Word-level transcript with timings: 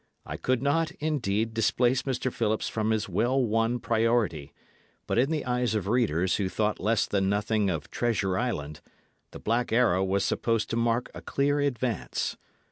I 0.25 0.35
could 0.35 0.63
not, 0.63 0.89
indeed, 0.93 1.53
displace 1.53 2.01
Mr. 2.01 2.33
Phillips 2.33 2.67
from 2.67 2.89
his 2.89 3.07
well 3.07 3.39
won 3.39 3.77
priority; 3.79 4.51
but 5.05 5.19
in 5.19 5.29
the 5.29 5.45
eyes 5.45 5.75
of 5.75 5.87
readers 5.87 6.37
who 6.37 6.49
thought 6.49 6.79
less 6.79 7.05
than 7.05 7.29
nothing 7.29 7.69
of 7.69 7.91
Treasure 7.91 8.35
Island, 8.35 8.81
The 9.29 9.37
Black 9.37 9.71
Arrow 9.71 10.03
was 10.03 10.25
supposed 10.25 10.71
to 10.71 10.75
mark 10.75 11.11
a 11.13 11.21
clear 11.21 11.59
advance. 11.59 12.35